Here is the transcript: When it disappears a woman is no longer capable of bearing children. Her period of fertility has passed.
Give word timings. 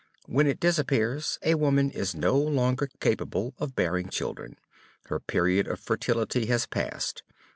When 0.25 0.47
it 0.47 0.59
disappears 0.59 1.37
a 1.43 1.53
woman 1.53 1.91
is 1.91 2.15
no 2.15 2.35
longer 2.35 2.89
capable 2.99 3.53
of 3.59 3.75
bearing 3.75 4.09
children. 4.09 4.57
Her 5.09 5.19
period 5.19 5.67
of 5.67 5.79
fertility 5.79 6.47
has 6.47 6.65
passed. 6.65 7.21